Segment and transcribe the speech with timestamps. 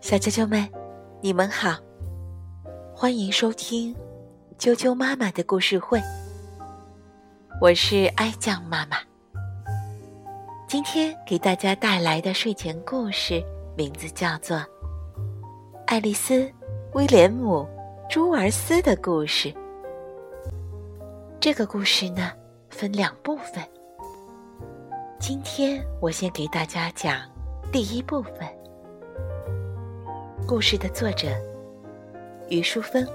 [0.00, 0.68] 小啾啾们，
[1.20, 1.76] 你们好，
[2.94, 3.94] 欢迎收听
[4.58, 6.00] 啾啾妈妈的故事会。
[7.60, 8.96] 我是爱酱妈妈，
[10.66, 13.42] 今天给大家带来的睡前故事
[13.76, 14.56] 名字叫做
[15.86, 16.34] 《爱丽丝·
[16.94, 17.66] 威廉姆·
[18.10, 19.48] 朱尔斯的故事》。
[21.40, 22.32] 这个故事呢，
[22.70, 23.62] 分两部分。
[25.18, 27.20] 今天我先给大家讲
[27.72, 28.46] 第一部分。
[30.46, 31.28] 故事的作者
[32.50, 33.08] 于淑芬。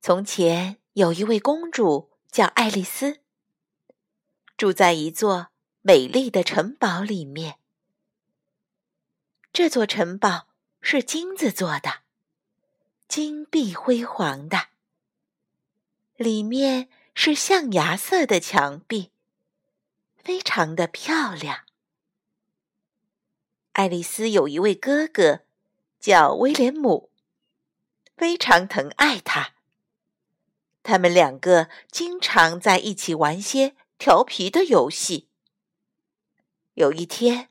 [0.00, 3.18] 从前有一位公主叫爱丽丝，
[4.56, 5.48] 住在一座
[5.80, 7.56] 美丽的城堡里面。
[9.52, 10.46] 这座城堡
[10.80, 12.02] 是金子做的。
[13.08, 14.68] 金碧辉煌的，
[16.14, 19.10] 里面是象牙色的墙壁，
[20.16, 21.64] 非常的漂亮。
[23.72, 25.40] 爱丽丝有一位哥哥，
[26.00, 27.10] 叫威廉姆，
[28.16, 29.54] 非常疼爱他。
[30.82, 35.28] 他们两个经常在一起玩些调皮的游戏。
[36.74, 37.50] 有一天，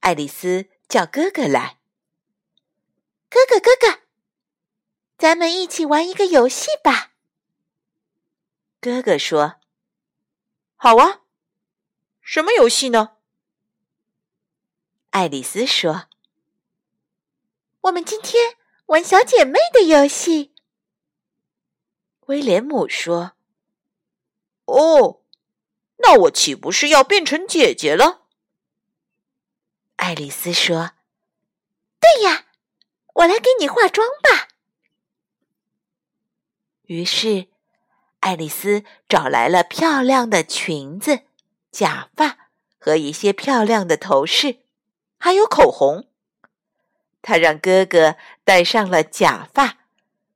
[0.00, 1.78] 爱丽丝叫哥哥来
[3.30, 4.00] ：“哥哥，哥哥。”
[5.16, 7.11] 咱们一起玩一个游戏吧。
[8.82, 9.60] 哥哥说
[10.74, 11.20] ：“好啊，
[12.20, 13.18] 什么游戏呢？”
[15.10, 16.08] 爱丽丝说
[17.82, 20.52] ：“我们今天玩小姐妹的游戏。”
[22.26, 23.36] 威廉姆说
[24.66, 25.22] ：“哦，
[25.98, 28.26] 那我岂不是要变成姐姐了？”
[29.94, 30.94] 爱丽丝说
[32.02, 32.46] ：“对呀，
[33.14, 34.48] 我来给你化妆吧。”
[36.86, 37.46] 于是，
[38.22, 41.22] 爱丽丝找来了漂亮的裙子、
[41.72, 44.58] 假发和一些漂亮的头饰，
[45.18, 46.08] 还有口红。
[47.20, 49.78] 她让哥哥戴上了假发，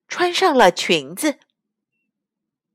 [0.08, 1.38] 穿上了裙子。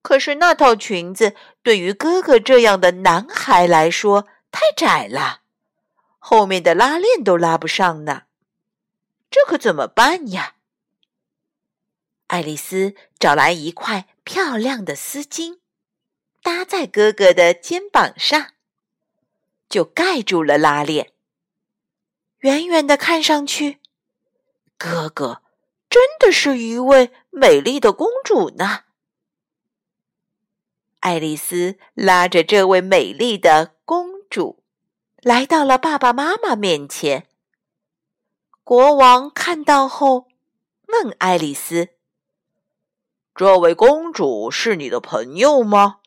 [0.02, 5.42] 可是那套裙子对于哥哥这样的男孩来说太窄了，
[6.20, 8.24] 后面的拉链都拉不上呢。
[9.30, 10.56] 这可怎么办呀？
[12.28, 15.60] 爱丽丝找来一块漂亮的丝巾，
[16.44, 18.54] 搭在哥哥的肩膀上，
[19.68, 21.12] 就盖住了拉链。
[22.40, 23.80] 远远的看上去，
[24.78, 25.42] 哥哥
[25.90, 28.86] 真的是一位美丽的公主呢。
[31.00, 34.64] 爱丽丝拉着这位美丽的公主，
[35.22, 37.28] 来到了爸爸妈妈面前。
[38.64, 40.28] 国王看到后，
[40.88, 41.90] 问爱丽丝。
[43.34, 46.00] 这位公主是你的朋友吗？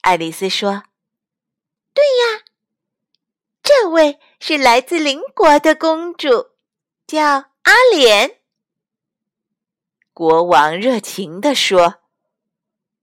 [0.00, 0.84] 爱丽丝说
[1.92, 2.44] ：“对呀，
[3.62, 6.50] 这位是来自邻国的公主，
[7.06, 7.22] 叫
[7.62, 8.38] 阿莲。”
[10.14, 11.96] 国王热情地说：“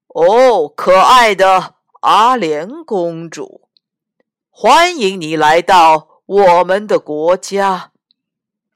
[0.07, 3.69] 哦，可爱的阿莲公主，
[4.49, 7.91] 欢迎你来到我们的国家，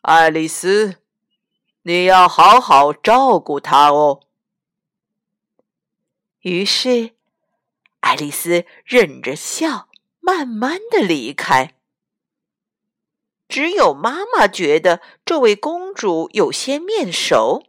[0.01, 0.97] 爱丽丝。”
[1.83, 4.21] 你要好好照顾他哦。
[6.41, 7.15] 于是，
[7.99, 11.75] 爱丽丝忍着笑，慢慢的离开。
[13.47, 17.63] 只有妈妈觉得这位公主有些面熟，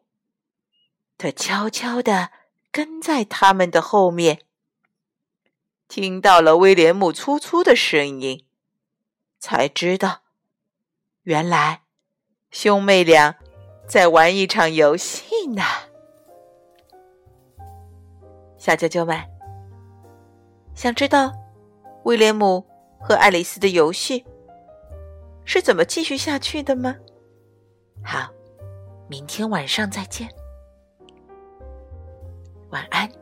[1.17, 2.31] 她悄悄的
[2.71, 4.43] 跟在他们的后面，
[5.89, 8.45] 听到了威廉姆粗粗的声音，
[9.39, 10.21] 才知道，
[11.23, 11.83] 原来
[12.51, 13.40] 兄妹俩。
[13.91, 15.63] 在玩一场游戏呢，
[18.57, 19.19] 小啾啾们，
[20.77, 21.33] 想知道
[22.05, 22.65] 威廉姆
[23.01, 24.25] 和爱丽丝的游戏
[25.45, 26.95] 是怎么继续下去的吗？
[28.05, 28.31] 好，
[29.09, 30.29] 明天晚上再见，
[32.71, 33.20] 晚安。